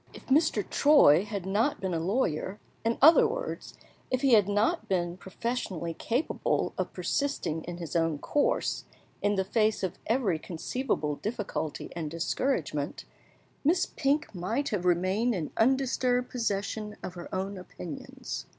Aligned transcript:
If 0.15 0.29
Mr. 0.29 0.67
Troy 0.67 1.25
had 1.25 1.45
not 1.45 1.79
been 1.79 1.93
a 1.93 1.99
lawyer 1.99 2.59
in 2.83 2.97
other 3.03 3.27
words, 3.27 3.75
if 4.09 4.21
he 4.21 4.33
had 4.33 4.49
not 4.49 4.89
been 4.89 5.15
professionally 5.15 5.93
capable 5.93 6.73
of 6.75 6.91
persisting 6.91 7.63
in 7.65 7.77
his 7.77 7.95
own 7.95 8.17
course, 8.17 8.85
in 9.21 9.35
the 9.35 9.45
face 9.45 9.83
of 9.83 9.99
every 10.07 10.39
conceivable 10.39 11.17
difficulty 11.17 11.91
and 11.95 12.09
discouragement 12.09 13.05
Miss 13.63 13.85
Pink 13.85 14.33
might 14.33 14.69
have 14.69 14.85
remained 14.85 15.35
in 15.35 15.51
undisturbed 15.55 16.31
possession 16.31 16.97
of 17.03 17.13
her 17.13 17.29
own 17.31 17.55
opinions. 17.55 18.47